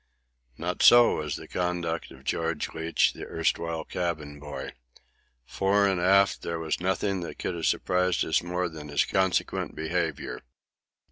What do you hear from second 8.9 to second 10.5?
consequent behaviour.